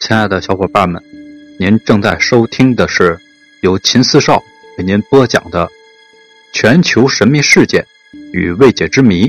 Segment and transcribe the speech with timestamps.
[0.00, 1.02] 亲爱的小伙伴们，
[1.58, 3.18] 您正在收听的是
[3.62, 4.40] 由秦四少
[4.78, 5.66] 为您播讲的
[6.52, 7.84] 《全球神秘事件
[8.32, 9.26] 与未解之谜》。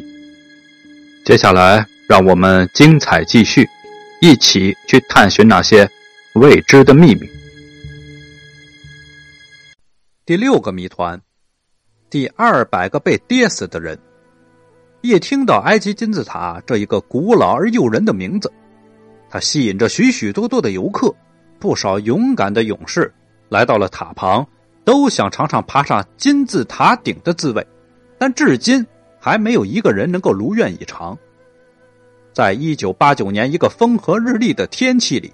[1.26, 3.68] 接下来，让我们精彩继续，
[4.21, 5.90] 一起去探寻那些
[6.36, 7.28] 未知的秘密。
[10.24, 11.20] 第六个谜团：
[12.12, 13.97] 第二百个被跌死的人。
[15.01, 18.52] 一听到埃及金字塔这一个古老而诱人的名字，
[19.30, 21.14] 它吸引着许许多多的游客。
[21.59, 23.14] 不少勇敢的勇士
[23.50, 24.48] 来到了塔旁，
[24.86, 27.68] 都想尝尝爬上金字塔顶的滋味，
[28.18, 28.86] 但至今
[29.20, 31.18] 还没有一个人能够如愿以偿。
[32.32, 35.34] 在一九八九年一个风和日丽的天气里，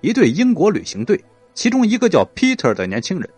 [0.00, 3.28] 一对英国旅行队，其中一个叫 Peter 的年轻人，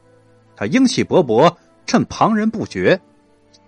[0.54, 1.52] 他英气勃勃，
[1.84, 3.00] 趁旁人不觉，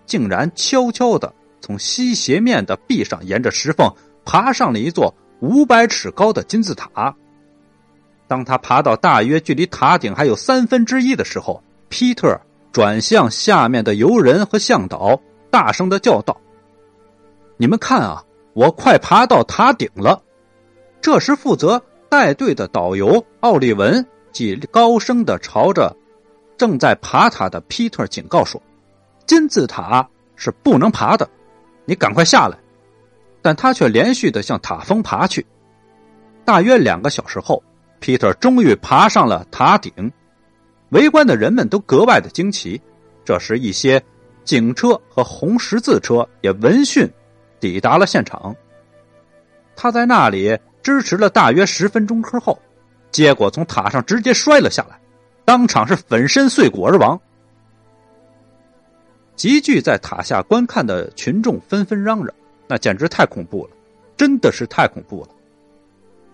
[0.07, 1.35] 竟然悄悄的。
[1.61, 3.93] 从西斜面的壁上沿着石缝
[4.25, 7.15] 爬上了一座五百尺高的金字塔。
[8.27, 12.41] 当他爬到大约距离塔顶还有三分之一的时候，皮特
[12.73, 15.21] 转向下面的游人和向导，
[15.51, 16.37] 大声的叫道
[17.57, 20.23] ：“你们看啊，我快爬到塔顶了！”
[21.01, 25.97] 这时，负责带队的导游奥利文即高声的朝着
[26.59, 28.61] 正在爬塔的皮特警告说
[29.25, 31.29] ：“金字塔是不能爬的。”
[31.87, 32.59] 你赶快下来！
[33.47, 35.47] 但他却连续的向塔峰爬去。
[36.45, 37.63] 大约两个小时后，
[38.01, 39.93] 皮特终于爬上了塔顶。
[40.89, 42.83] 围观的人们都格外的惊奇。
[43.25, 44.03] 这时，一些
[44.43, 47.09] 警车和红十字车也闻讯
[47.61, 48.53] 抵达了现场。
[49.77, 52.61] 他在那里支持了大约十分钟之后，
[53.13, 54.99] 结果从塔上直接摔了下来，
[55.45, 57.21] 当场是粉身碎骨而亡。
[59.37, 62.35] 集聚在塔下观看的群众纷纷嚷嚷
[62.69, 63.71] ：“那简直太恐怖了，
[64.17, 65.29] 真的是太恐怖了！”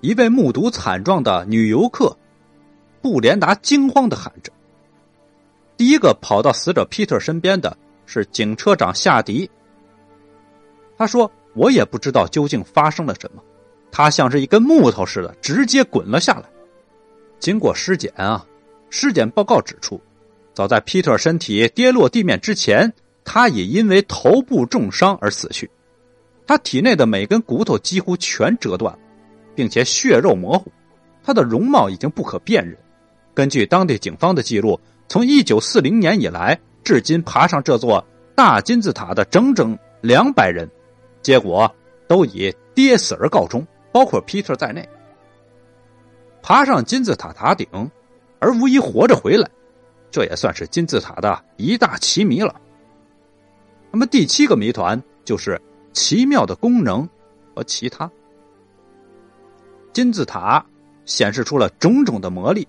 [0.00, 2.16] 一位目睹惨状的女游客
[3.00, 4.52] 布连达惊慌的喊着。
[5.76, 9.50] 第一个跑到死者皮特身边的是警车长夏迪。
[10.98, 13.42] 他说：“我也不知道究竟发生了什么，
[13.90, 16.44] 他像是一根木头似的直接滚了下来。”
[17.40, 18.46] 经过尸检啊，
[18.90, 20.00] 尸检报告指出。
[20.54, 22.92] 早在皮特身体跌落地面之前，
[23.24, 25.70] 他已因为头部重伤而死去。
[26.46, 28.98] 他体内的每根骨头几乎全折断，
[29.54, 30.70] 并且血肉模糊。
[31.22, 32.76] 他的容貌已经不可辨认。
[33.32, 38.04] 根据当地警方的记录，从1940年以来，至今爬上这座
[38.34, 40.68] 大金字塔的整整两百人，
[41.22, 41.72] 结果
[42.08, 44.86] 都以跌死而告终，包括皮特在内。
[46.42, 47.68] 爬上金字塔塔顶，
[48.40, 49.48] 而无一活着回来。
[50.10, 52.60] 这也算是金字塔的一大奇谜了。
[53.90, 55.58] 那么第七个谜团就是
[55.92, 57.08] 奇妙的功能
[57.54, 58.10] 和其他。
[59.92, 60.64] 金字塔
[61.04, 62.66] 显示出了种种的魔力，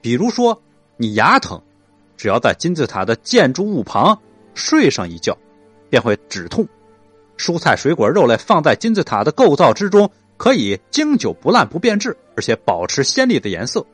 [0.00, 0.60] 比如说
[0.96, 1.60] 你牙疼，
[2.16, 4.18] 只要在金字塔的建筑物旁
[4.54, 5.36] 睡上一觉，
[5.88, 6.66] 便会止痛。
[7.36, 13.84] 蔬菜、水果、肉类放在金字塔的构造之中，可以经久不烂不变质，而且保持鲜丽的颜色。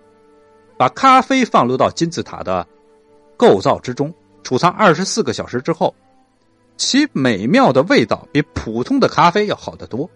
[0.77, 2.67] 把咖啡放入到金字塔的。
[3.37, 4.15] 构造之中
[4.45, 5.93] 储藏二十四个小时之后，
[6.77, 10.09] 其美妙的味道比普通的咖啡要好得多。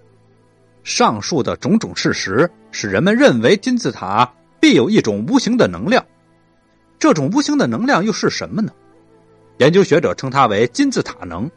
[0.82, 6.04] 上述的种种事实使人们认为金字塔必有一种无形的能量。
[6.98, 8.72] 这种无形的能量又是什么呢？
[9.58, 11.50] 研究学者称它为金字塔能。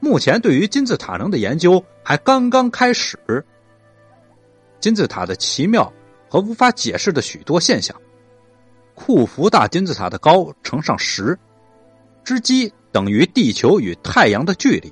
[0.00, 3.18] 目前对于金字塔能的研究还刚刚开始。
[4.78, 5.90] 金字塔的奇妙
[6.28, 7.96] 和无法解释的许多现象。
[8.94, 11.38] 库福大金字塔的高乘上十，
[12.24, 14.90] 之积等于地球与太阳的距离。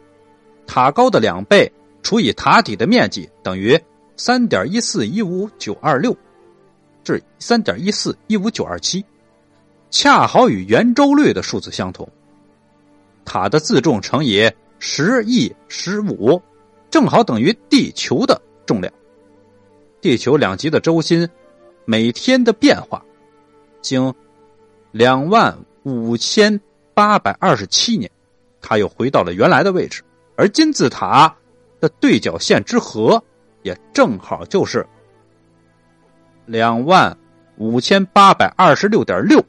[0.67, 1.73] 塔高的两倍
[2.03, 3.81] 除以塔底的面积等于
[4.15, 6.15] 三点一四一五九二六，
[7.03, 9.03] 至三点一四一五九二七，
[9.91, 12.07] 恰好与圆周率的数字相同。
[13.25, 16.43] 塔的自重乘以十亿十五，
[16.91, 18.93] 正好等于地球的重量。
[20.03, 21.27] 地球两极的周心
[21.87, 23.03] 每天的变化。
[23.81, 24.13] 经
[24.93, 26.61] 两万五千
[26.95, 28.11] 八百二十七年，
[28.61, 30.03] 它又回到了原来的位置，
[30.37, 31.35] 而金字塔
[31.81, 33.23] 的对角线之和
[33.63, 34.87] 也正好就是
[36.47, 37.17] 两万
[37.57, 39.45] 五千八百二十六点六。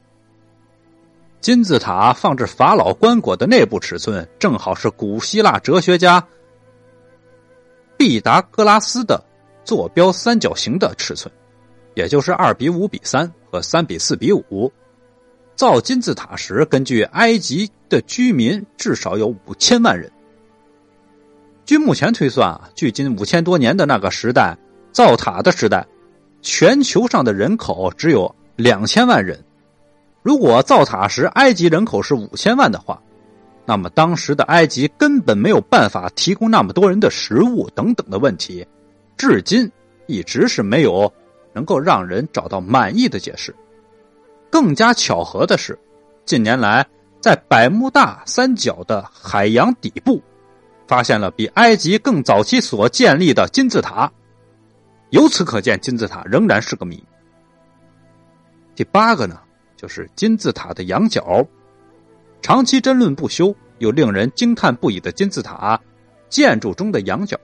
[1.40, 6.26] 金字塔放置法老棺椁的内部尺寸，正好是古希腊哲学家
[7.96, 9.22] 毕达哥拉斯的
[9.64, 11.32] 坐标三角形的尺寸。
[11.94, 14.70] 也就是二比五比三和三比四比五。
[15.56, 20.12] 造金字塔时，根据埃及的居民至少有五千万人。
[21.64, 24.56] 据目前推算啊，距今五千多年的那个时代，
[24.92, 25.86] 造塔的时代，
[26.42, 29.42] 全球上的人口只有两千万人。
[30.22, 33.02] 如果造塔时埃及人口是五千万的话，
[33.64, 38.66] 那么当时的埃及根本没有办法提供那么多人的食物等等的问题，
[39.16, 39.72] 至今
[40.06, 41.10] 一直是没有
[41.54, 43.56] 能够让人找到满意的解释。
[44.56, 45.78] 更加巧合的是，
[46.24, 46.86] 近年来
[47.20, 50.22] 在百慕大三角的海洋底部，
[50.88, 54.10] 发现了比埃及更早期所建立的金字塔。
[55.10, 57.04] 由此可见，金字塔仍然是个谜。
[58.74, 59.38] 第八个呢？
[59.76, 61.46] 就是金字塔的仰角，
[62.40, 65.78] 长期争论不休又令人惊叹不已的金字塔
[66.30, 67.38] 建筑中的仰角，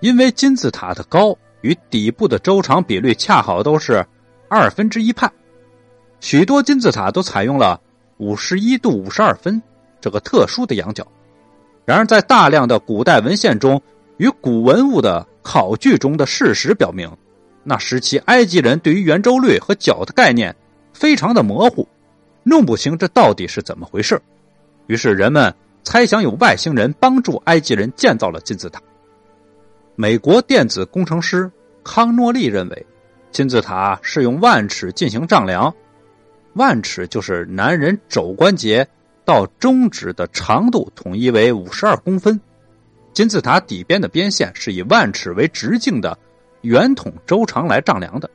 [0.00, 4.02] 因为金字塔的高与底部的周长比率恰好都是
[4.48, 5.30] 二分之一派，
[6.28, 7.80] 许多金字塔都采用了
[8.16, 9.62] 五十一度五十二分
[10.00, 11.06] 这个特殊的仰角。
[11.84, 13.80] 然而，在大量的古代文献中
[14.16, 17.08] 与古文物的考据中的事实表明，
[17.62, 20.52] 那时期埃及人对于圆周率和角的概念。
[20.92, 21.86] 非常的模糊，
[22.42, 24.20] 弄不清这到底是怎么回事
[24.88, 28.82] 于是人们猜想有外星人帮助埃及人建造了金字塔。
[29.94, 31.48] 美国电子工程师
[31.84, 32.86] 康诺利认为，
[33.30, 35.72] 金字塔是用万尺进行丈量，
[36.56, 38.86] 万尺就是男人肘关节
[39.24, 42.40] 到中指的长度，统一为五十二公分。
[43.12, 46.18] 金字塔底边的边线是以万尺为直径的
[46.62, 48.28] 圆筒周长来丈量的，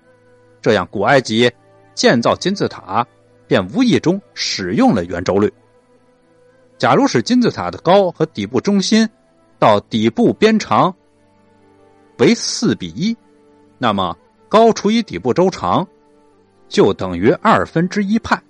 [0.62, 1.52] 这样古埃及。
[1.94, 3.06] 建造金字塔，
[3.48, 5.52] 便无意中使用了圆周率。
[6.78, 9.08] 假如使金字塔的高和底部中心
[9.60, 10.96] 到底部边长
[12.18, 13.16] 为四比一，
[13.78, 14.18] 那么
[14.48, 15.86] 高除以底部周长
[16.72, 18.42] 就等于二分之一派。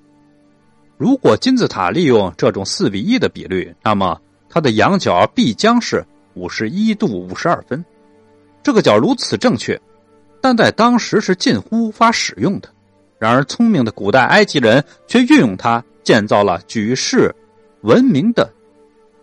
[0.98, 7.84] 如果金字塔利用这种四比一的比率，那么它的仰角必将是五十一度五十二分。
[8.62, 9.82] 这个角如此正确，
[10.40, 12.70] 但在当时是近乎无法使用的。
[13.18, 17.36] 然而，聪明的古代埃及人却运用它建造了举世
[17.82, 18.52] 闻名的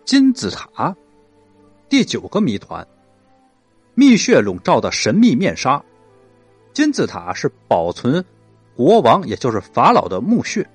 [0.03, 0.93] 金字塔。
[1.87, 2.85] 第九个谜团：
[3.95, 5.81] 蜜穴笼罩的神秘面纱。
[6.73, 8.23] 金字塔是保存
[8.79, 10.65] 国王，也就是法老的墓穴，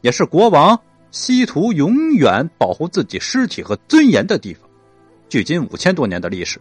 [0.00, 0.76] 也是国王
[1.12, 4.68] 希图永远保护自己尸体和尊严的地方。
[5.28, 6.60] 距今五千多年的历史，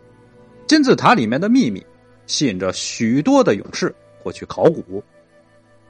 [0.67, 1.83] 金字塔里面的秘密
[2.27, 3.91] 吸引着许多的勇士
[4.21, 5.03] 过去考古。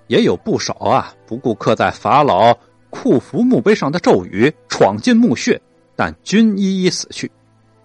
[0.07, 2.57] 也有不少啊，不顾刻在法老
[2.89, 5.61] 库弗墓碑上的咒语，闯进墓穴，
[5.97, 7.29] 但均一一死去。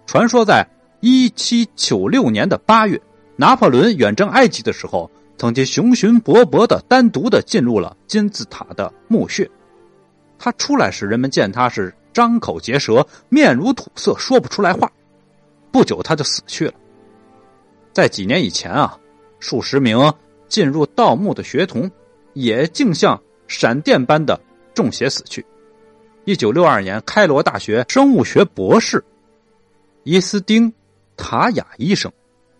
[0.05, 0.65] 传说在
[1.01, 2.97] 一七九六年的八月，
[3.35, 9.49] 拿破仑远征埃及的时候，曾经雄心勃勃的单独的进入了金字塔的墓穴。
[10.37, 14.91] 他出来时，人们见他是张口结舌，面如土色，说不出来话。
[15.71, 16.73] 不久，他就死去了。
[17.91, 18.99] 在几年以前啊，
[19.39, 20.13] 数十名
[20.47, 21.89] 进入盗墓的学童。
[22.33, 24.39] 也竟像闪电般的
[24.73, 25.43] 中邪死去。
[26.25, 29.03] 一九六二年，开罗大学生物学博士
[30.03, 30.71] 伊斯丁
[31.17, 32.09] 塔雅医生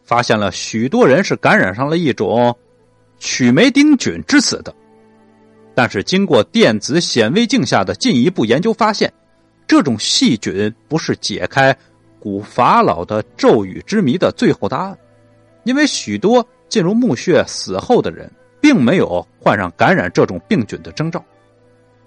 [0.03, 2.57] 发现了许多人是感染上了一种
[3.19, 4.73] 曲霉丁菌致死的。
[5.75, 9.13] 但是，经过电子显微镜下的进一步研究，发现
[9.67, 11.77] 这种细菌不是解开
[12.19, 14.97] 古法老的咒语之谜的最后答案，
[15.63, 18.29] 因为许多进入墓穴死后的人。
[18.61, 21.23] 并没有患上感染这种病菌的征兆。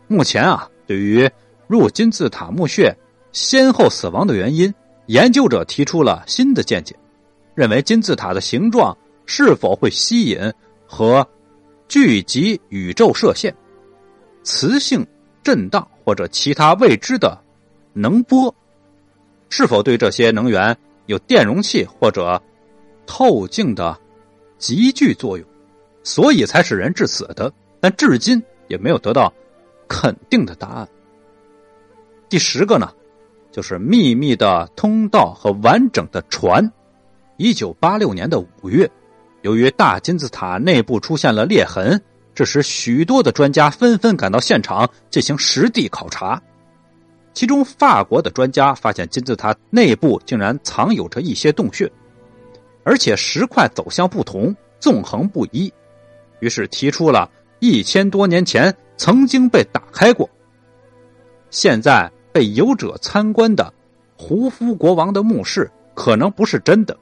[0.06, 1.26] 目前啊，对于
[1.66, 2.94] 入金字塔墓穴
[3.32, 4.70] 先后死亡的原因，
[5.06, 6.94] 研究者提出了新的见解，
[7.54, 10.52] 认为金字塔的形状是否会吸引
[10.92, 11.26] 和
[11.88, 13.56] 聚集宇宙射线、
[14.42, 15.06] 磁性
[15.42, 17.42] 震荡或者其他未知的
[17.94, 18.54] 能波，
[19.48, 22.42] 是否对这些能源有电容器或者
[23.06, 23.98] 透镜的
[24.58, 25.46] 集聚作用。
[26.04, 29.32] 所以才使人致死的，但至今也没有得到
[29.88, 30.86] 肯定的答案。
[32.28, 32.92] 第十个呢，
[33.50, 36.70] 就是秘密的通道和完整的船。
[37.38, 38.90] 一九八六年的五月，
[39.42, 42.00] 由于大金字塔内部出现了裂痕，
[42.34, 46.40] 这时许多的专家纷纷赶到现场进行实地考察。
[47.34, 51.90] 其中，法国的专家发现金字塔内部竟然藏有着一些洞穴，
[52.84, 55.72] 而且石块走向不同，纵横不一。
[56.40, 60.28] 于是提出了一千多年前曾经被打开过，
[61.50, 63.72] 现在被游者参观的
[64.16, 66.96] 胡夫国王的墓室可能不是真的，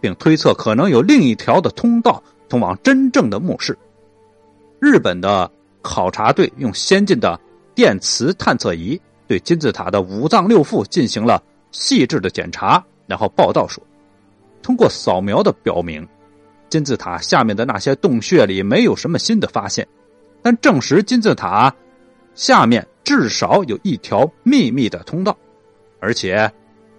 [0.00, 3.76] 并推测可能有另一条的通道通往真正的墓室。
[4.78, 5.50] 日本的
[5.82, 7.38] 考察队用先进的
[7.74, 13.82] 电磁探测仪对金字塔的五脏六腑进行了细致的检查，然后报道说，
[14.62, 16.06] 通过扫描的表明。
[16.68, 19.86] 金字塔下面的那些洞穴里没有什么新的发现，
[20.42, 21.74] 但证实金字塔
[22.34, 25.36] 下面至少有一条秘密的通道，
[26.00, 26.52] 而且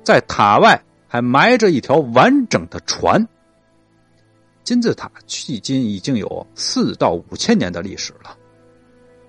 [0.03, 3.27] 在塔外还埋着一条完整的船。
[4.63, 8.37] 金字塔距今已经有四到五千年的历史了，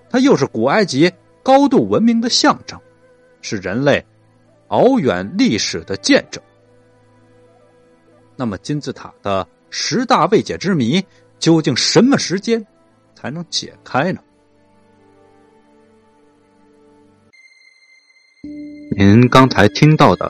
[0.09, 2.79] 它又是古埃及高度文明的象征，
[3.41, 4.05] 是人类
[4.69, 6.43] 遥远历史的见证。
[8.35, 11.01] 那么，金字塔的十大未解之谜
[11.39, 12.65] 究竟什么时间
[13.15, 14.21] 才能解开呢？
[18.97, 20.29] 您刚才听到的